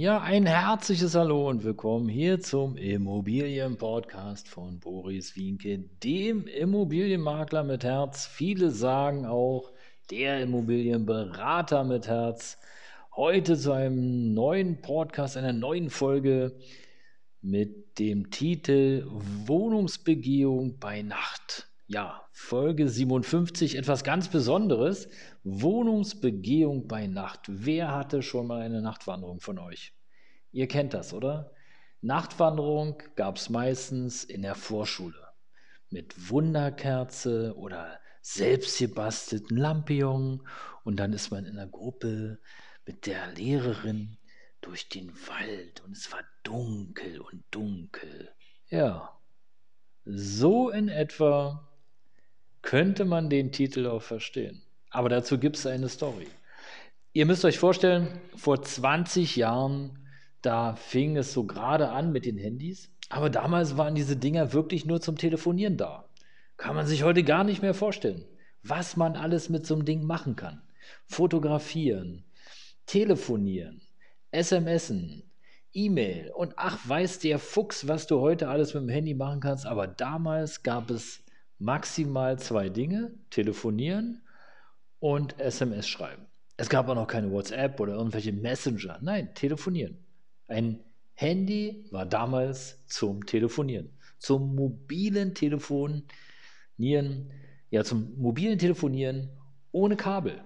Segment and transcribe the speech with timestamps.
[0.00, 7.82] Ja, ein herzliches Hallo und willkommen hier zum Immobilienpodcast von Boris Wienke, dem Immobilienmakler mit
[7.82, 8.24] Herz.
[8.24, 9.72] Viele sagen auch
[10.12, 12.58] der Immobilienberater mit Herz.
[13.16, 16.56] Heute zu einem neuen Podcast, einer neuen Folge
[17.40, 19.04] mit dem Titel
[19.46, 21.67] Wohnungsbegehung bei Nacht.
[21.90, 25.08] Ja, Folge 57, etwas ganz Besonderes.
[25.42, 27.46] Wohnungsbegehung bei Nacht.
[27.48, 29.94] Wer hatte schon mal eine Nachtwanderung von euch?
[30.52, 31.50] Ihr kennt das, oder?
[32.02, 35.28] Nachtwanderung gab es meistens in der Vorschule
[35.88, 40.46] mit Wunderkerze oder selbstgebastelten Lampion
[40.84, 42.38] und dann ist man in der Gruppe
[42.84, 44.18] mit der Lehrerin
[44.60, 48.28] durch den Wald und es war dunkel und dunkel.
[48.68, 49.18] Ja,
[50.04, 51.67] so in etwa
[52.68, 54.60] könnte man den Titel auch verstehen.
[54.90, 56.26] Aber dazu gibt es eine Story.
[57.14, 60.06] Ihr müsst euch vorstellen, vor 20 Jahren,
[60.42, 64.84] da fing es so gerade an mit den Handys, aber damals waren diese Dinger wirklich
[64.84, 66.10] nur zum Telefonieren da.
[66.58, 68.26] Kann man sich heute gar nicht mehr vorstellen,
[68.62, 70.60] was man alles mit so einem Ding machen kann.
[71.06, 72.24] Fotografieren,
[72.84, 73.80] telefonieren,
[74.30, 75.22] SMSen,
[75.72, 79.64] E-Mail und ach, weiß der Fuchs, was du heute alles mit dem Handy machen kannst.
[79.64, 81.24] Aber damals gab es
[81.58, 84.22] maximal zwei Dinge: telefonieren
[85.00, 86.26] und SMS schreiben.
[86.56, 88.98] Es gab auch noch keine WhatsApp oder irgendwelche Messenger.
[89.00, 89.98] Nein, telefonieren.
[90.48, 90.80] Ein
[91.14, 96.04] Handy war damals zum Telefonieren, zum mobilen Telefonieren,
[97.70, 99.30] ja, zum mobilen Telefonieren
[99.72, 100.40] ohne Kabel.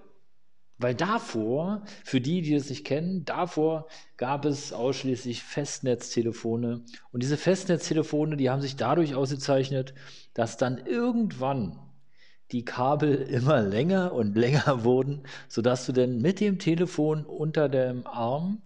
[0.83, 6.81] Weil davor, für die, die das nicht kennen, davor gab es ausschließlich Festnetztelefone.
[7.13, 9.93] Und diese Festnetztelefone, die haben sich dadurch ausgezeichnet,
[10.33, 11.79] dass dann irgendwann
[12.51, 18.05] die Kabel immer länger und länger wurden, sodass du dann mit dem Telefon unter dem
[18.05, 18.61] Arm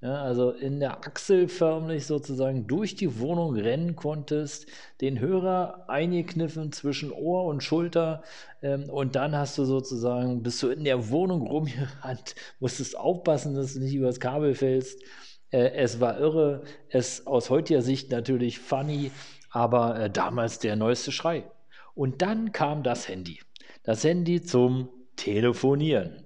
[0.00, 4.66] ja, also in der Achsel förmlich sozusagen durch die Wohnung rennen konntest,
[5.00, 8.22] den Hörer eingekniffen zwischen Ohr und Schulter
[8.62, 13.74] ähm, und dann hast du sozusagen, bist du in der Wohnung rumgerannt, musstest aufpassen, dass
[13.74, 15.02] du nicht übers Kabel fällst.
[15.50, 19.10] Äh, es war irre, es aus heutiger Sicht natürlich funny,
[19.50, 21.50] aber äh, damals der neueste Schrei.
[21.94, 23.40] Und dann kam das Handy.
[23.82, 26.24] Das Handy zum Telefonieren.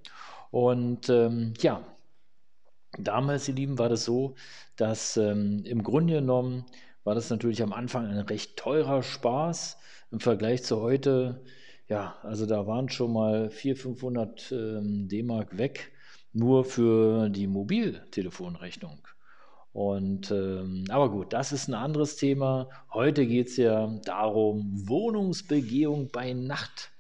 [0.51, 1.83] Und ähm, ja,
[2.99, 4.35] Damals, ihr Lieben, war das so,
[4.77, 6.67] dass ähm, im Grunde genommen
[7.05, 9.79] war das natürlich am Anfang ein recht teurer Spaß
[10.11, 11.43] im Vergleich zu heute.
[11.89, 15.93] Ja, also da waren schon mal 400, 500 ähm, D-Mark weg,
[16.33, 18.99] nur für die Mobiltelefonrechnung.
[19.73, 22.69] Und ähm, aber gut, das ist ein anderes Thema.
[22.93, 26.91] Heute geht es ja darum, Wohnungsbegehung bei Nacht.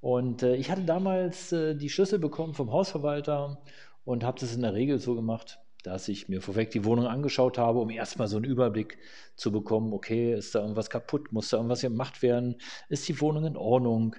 [0.00, 3.58] Und äh, ich hatte damals äh, die Schlüssel bekommen vom Hausverwalter
[4.04, 7.58] und habe das in der Regel so gemacht, dass ich mir vorweg die Wohnung angeschaut
[7.58, 8.98] habe, um erstmal so einen Überblick
[9.36, 12.56] zu bekommen, okay, ist da irgendwas kaputt, muss da irgendwas gemacht werden,
[12.88, 14.16] ist die Wohnung in Ordnung?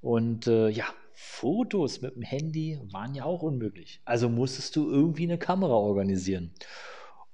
[0.00, 4.00] Und äh, ja, Fotos mit dem Handy waren ja auch unmöglich.
[4.04, 6.54] Also musstest du irgendwie eine Kamera organisieren.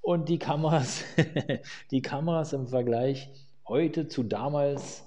[0.00, 1.04] Und die Kameras,
[1.90, 3.28] die Kameras im Vergleich
[3.68, 5.04] heute zu damals,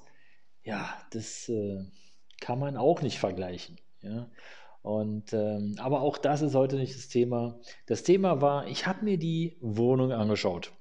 [0.64, 1.84] ja, das äh,
[2.40, 3.80] kann man auch nicht vergleichen.
[4.02, 4.30] Ja.
[4.82, 7.60] Und, ähm, aber auch das ist heute nicht das Thema.
[7.86, 10.72] Das Thema war, ich habe mir die Wohnung angeschaut.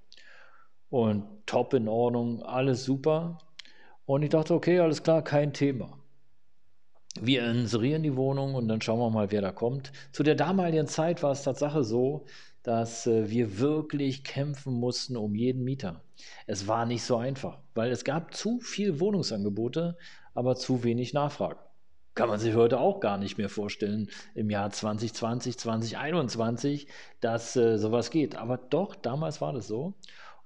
[0.91, 3.39] Und top in Ordnung, alles super.
[4.07, 5.99] Und ich dachte, okay, alles klar, kein Thema.
[7.21, 9.93] Wir inserieren die Wohnung und dann schauen wir mal, wer da kommt.
[10.13, 12.25] Zu der damaligen Zeit war es Tatsache so,
[12.63, 16.03] dass äh, wir wirklich kämpfen mussten um jeden Mieter.
[16.47, 19.97] Es war nicht so einfach, weil es gab zu viel Wohnungsangebote,
[20.35, 21.59] aber zu wenig Nachfrage.
[22.19, 26.89] Kann man sich heute auch gar nicht mehr vorstellen im Jahr 2020, 2021,
[27.21, 28.35] dass äh, sowas geht.
[28.35, 29.95] Aber doch, damals war das so.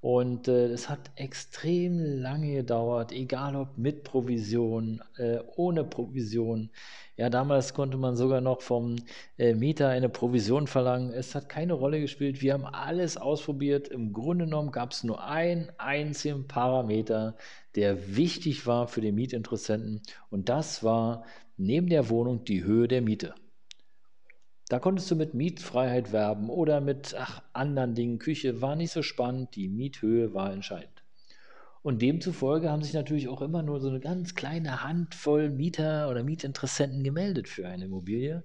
[0.03, 6.69] Und äh, es hat extrem lange gedauert, egal ob mit Provision, äh, ohne Provision.
[7.17, 8.97] Ja, damals konnte man sogar noch vom
[9.39, 11.11] äh, Mieter eine Provision verlangen.
[11.15, 12.43] Es hat keine Rolle gespielt.
[12.43, 13.89] Wir haben alles ausprobiert.
[13.89, 17.35] Im Grunde genommen gab es nur einen einzigen Parameter,
[17.77, 20.03] der wichtig war für den Mietinteressenten.
[20.29, 21.25] Und das war
[21.63, 23.35] neben der Wohnung die Höhe der Miete.
[24.69, 28.19] Da konntest du mit Mietfreiheit werben oder mit ach, anderen Dingen.
[28.19, 31.05] Küche war nicht so spannend, die Miethöhe war entscheidend.
[31.83, 36.23] Und demzufolge haben sich natürlich auch immer nur so eine ganz kleine Handvoll Mieter oder
[36.23, 38.45] Mietinteressenten gemeldet für eine Immobilie.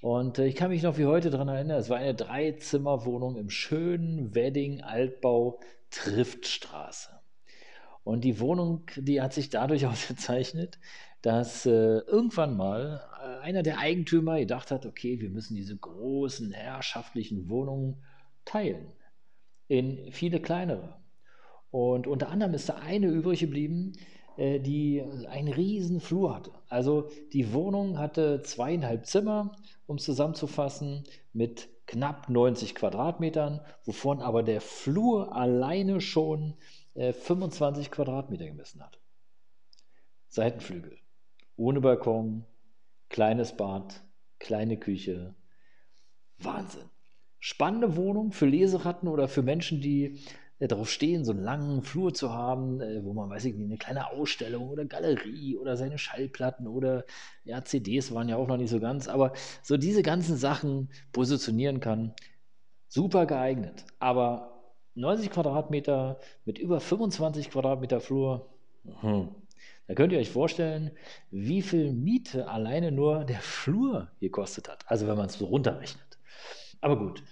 [0.00, 3.50] Und äh, ich kann mich noch wie heute daran erinnern, es war eine Dreizimmerwohnung im
[3.50, 7.17] schönen Wedding Altbau Triftstraße.
[8.08, 10.78] Und die Wohnung, die hat sich dadurch ausgezeichnet,
[11.20, 16.52] dass äh, irgendwann mal äh, einer der Eigentümer gedacht hat, okay, wir müssen diese großen
[16.52, 18.02] herrschaftlichen Wohnungen
[18.46, 18.86] teilen
[19.66, 20.96] in viele kleinere.
[21.70, 23.92] Und unter anderem ist da eine übrig geblieben,
[24.38, 26.52] äh, die einen riesen Flur hatte.
[26.70, 29.54] Also die Wohnung hatte zweieinhalb Zimmer,
[29.86, 31.04] um es zusammenzufassen,
[31.34, 36.54] mit knapp 90 Quadratmetern, wovon aber der Flur alleine schon
[36.98, 39.00] 25 äh, Quadratmeter gemessen hat.
[40.28, 40.98] Seitenflügel,
[41.56, 42.44] ohne Balkon,
[43.08, 44.02] kleines Bad,
[44.38, 45.34] kleine Küche.
[46.38, 46.90] Wahnsinn.
[47.38, 50.20] Spannende Wohnung für Leseratten oder für Menschen, die
[50.58, 53.66] äh, darauf stehen, so einen langen Flur zu haben, äh, wo man, weiß ich nicht,
[53.66, 57.04] eine kleine Ausstellung oder Galerie oder seine Schallplatten oder
[57.44, 61.80] ja, CDs waren ja auch noch nicht so ganz, aber so diese ganzen Sachen positionieren
[61.80, 62.12] kann,
[62.88, 63.84] super geeignet.
[64.00, 64.57] Aber
[64.98, 68.48] 90 Quadratmeter mit über 25 Quadratmeter Flur,
[69.00, 69.28] hm,
[69.86, 70.90] da könnt ihr euch vorstellen,
[71.30, 74.84] wie viel Miete alleine nur der Flur gekostet hat.
[74.86, 76.18] Also wenn man es so runterrechnet.
[76.80, 77.22] Aber gut.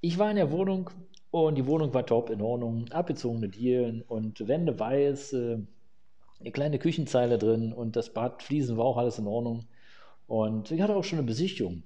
[0.00, 0.90] Ich war in der Wohnung
[1.30, 5.58] und die Wohnung war top in Ordnung, abgezogene Dielen und Wände weiß, äh,
[6.40, 9.66] eine kleine Küchenzeile drin und das Badfliesen war auch alles in Ordnung.
[10.26, 11.82] Und ich hatte auch schon eine Besichtigung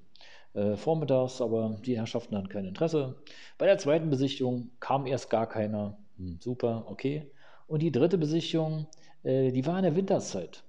[0.55, 3.17] äh, vormittags, aber die Herrschaften hatten kein Interesse.
[3.59, 5.99] Bei der zweiten Besichtigung kam erst gar keiner.
[6.17, 7.31] Hm, super, okay.
[7.67, 8.87] Und die dritte Besichtigung,
[9.23, 10.65] äh, die war in der Winterszeit.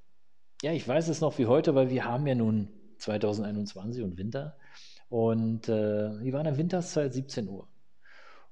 [0.62, 4.58] Ja, ich weiß es noch wie heute, weil wir haben ja nun 2021 und Winter.
[5.10, 7.68] Und äh, die war in der Winterszeit 17 Uhr.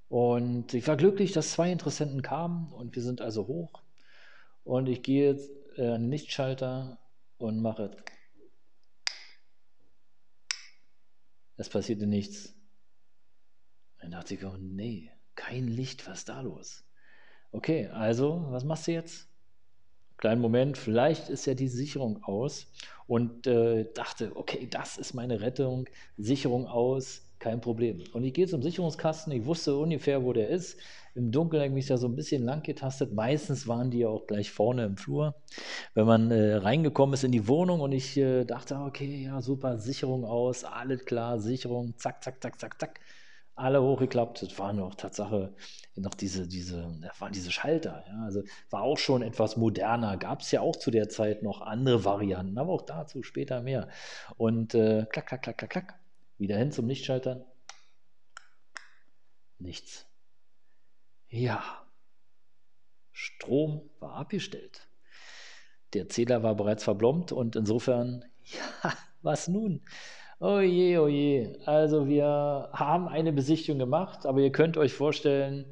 [0.10, 3.82] Und ich war glücklich, dass zwei Interessenten kamen und wir sind also hoch.
[4.64, 6.98] Und ich gehe jetzt äh, an den Lichtschalter
[7.38, 7.92] und mache.
[11.58, 12.54] Es passierte nichts.
[14.00, 16.86] Dann dachte ich, oh nee, kein Licht, was ist da los?
[17.52, 19.28] Okay, also, was machst du jetzt?
[20.18, 22.72] Kleinen Moment, vielleicht ist ja die Sicherung aus
[23.08, 25.88] und äh, dachte, okay, das ist meine Rettung,
[26.18, 28.04] Sicherung aus, kein Problem.
[28.14, 30.78] Und ich gehe zum Sicherungskasten, ich wusste ungefähr, wo der ist.
[31.16, 33.14] Im Dunkeln habe ich mich da so ein bisschen lang getastet.
[33.14, 35.36] Meistens waren die ja auch gleich vorne im Flur.
[35.94, 39.78] Wenn man äh, reingekommen ist in die Wohnung und ich äh, dachte, okay, ja, super,
[39.80, 43.00] Sicherung aus, alles klar, Sicherung, zack, zack, zack, zack, zack.
[43.56, 44.44] Alle hochgeklappt.
[44.44, 45.56] Das waren noch Tatsache
[45.96, 46.84] noch diese, diese,
[47.18, 48.04] waren diese Schalter.
[48.08, 48.26] Ja.
[48.26, 50.18] Also war auch schon etwas moderner.
[50.18, 53.88] Gab es ja auch zu der Zeit noch andere Varianten, aber auch dazu später mehr.
[54.38, 56.00] Und äh, klack, klack, klack, klack, klack
[56.38, 57.46] wieder hin zum Lichtschalter.
[59.60, 60.06] Nichts.
[61.30, 61.64] Ja.
[63.12, 64.88] Strom war abgestellt.
[65.94, 69.82] Der Zähler war bereits verblombt und insofern, ja, was nun?
[70.40, 71.58] Oh je, oh je.
[71.66, 75.66] Also wir haben eine Besichtigung gemacht, aber ihr könnt euch vorstellen,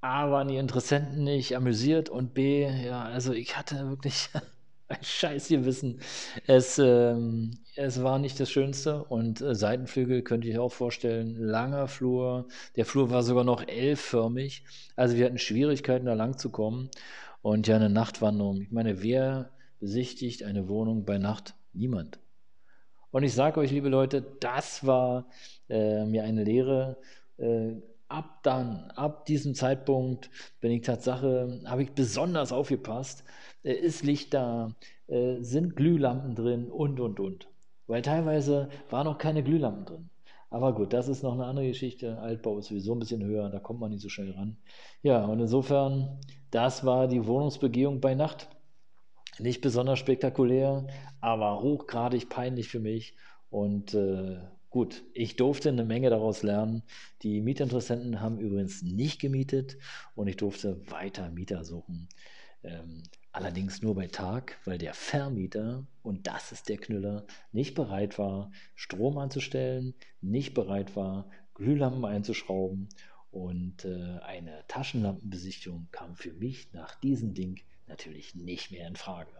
[0.00, 4.30] A waren die Interessenten nicht amüsiert und B, ja, also ich hatte wirklich
[5.00, 6.00] ein Scheißgewissen.
[6.46, 11.36] Es, ähm, es war nicht das Schönste und äh, Seitenflügel könnte ich auch vorstellen.
[11.36, 12.48] Langer Flur.
[12.76, 14.64] Der Flur war sogar noch L-förmig.
[14.96, 16.90] Also wir hatten Schwierigkeiten, da lang zu kommen.
[17.42, 18.62] Und ja, eine Nachtwanderung.
[18.62, 21.54] Ich meine, wer besichtigt eine Wohnung bei Nacht?
[21.72, 22.18] Niemand.
[23.10, 25.28] Und ich sage euch, liebe Leute, das war
[25.68, 26.98] äh, mir eine Lehre.
[27.36, 27.74] Äh,
[28.08, 33.24] ab dann, ab diesem Zeitpunkt bin ich Tatsache, habe ich besonders aufgepasst
[33.62, 34.74] äh, ist Licht da,
[35.08, 37.48] äh, sind Glühlampen drin und, und, und.
[37.86, 40.10] Weil teilweise waren noch keine Glühlampen drin.
[40.50, 42.18] Aber gut, das ist noch eine andere Geschichte.
[42.18, 44.56] Altbau ist sowieso ein bisschen höher, da kommt man nicht so schnell ran.
[45.02, 48.48] Ja, und insofern, das war die Wohnungsbegehung bei Nacht.
[49.38, 50.86] Nicht besonders spektakulär,
[51.20, 53.14] aber hochgradig peinlich für mich.
[53.50, 54.38] Und äh,
[54.70, 56.82] gut, ich durfte eine Menge daraus lernen.
[57.22, 59.78] Die Mietinteressenten haben übrigens nicht gemietet
[60.14, 62.08] und ich durfte weiter Mieter suchen.
[62.62, 68.18] Ähm, allerdings nur bei Tag, weil der Vermieter, und das ist der Knüller, nicht bereit
[68.18, 72.88] war, Strom anzustellen, nicht bereit war, Glühlampen einzuschrauben
[73.30, 79.37] und äh, eine Taschenlampenbesichtigung kam für mich nach diesem Ding natürlich nicht mehr in Frage.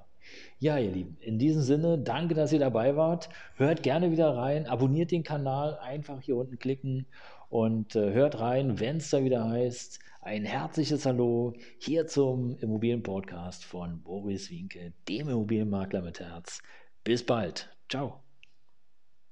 [0.58, 3.28] Ja, ihr Lieben, in diesem Sinne, danke, dass ihr dabei wart.
[3.56, 7.06] Hört gerne wieder rein, abonniert den Kanal, einfach hier unten klicken
[7.48, 13.64] und äh, hört rein, wenn es da wieder heißt, ein herzliches Hallo hier zum Immobilienpodcast
[13.64, 16.60] von Boris Winke, dem Immobilienmakler mit Herz.
[17.04, 17.70] Bis bald.
[17.88, 18.27] Ciao.